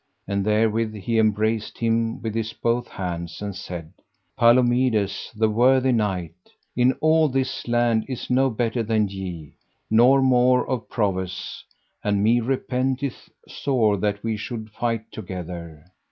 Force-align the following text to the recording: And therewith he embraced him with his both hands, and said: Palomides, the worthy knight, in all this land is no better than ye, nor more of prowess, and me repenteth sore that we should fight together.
And 0.27 0.43
therewith 0.43 0.95
he 0.95 1.19
embraced 1.19 1.77
him 1.77 2.23
with 2.23 2.33
his 2.33 2.53
both 2.53 2.87
hands, 2.87 3.39
and 3.39 3.55
said: 3.55 3.93
Palomides, 4.35 5.31
the 5.35 5.47
worthy 5.47 5.91
knight, 5.91 6.33
in 6.75 6.93
all 7.01 7.29
this 7.29 7.67
land 7.67 8.05
is 8.07 8.27
no 8.27 8.49
better 8.49 8.81
than 8.81 9.09
ye, 9.09 9.53
nor 9.91 10.23
more 10.23 10.67
of 10.67 10.89
prowess, 10.89 11.63
and 12.03 12.23
me 12.23 12.39
repenteth 12.39 13.29
sore 13.47 13.95
that 13.97 14.23
we 14.23 14.37
should 14.37 14.71
fight 14.71 15.03
together. 15.11 15.85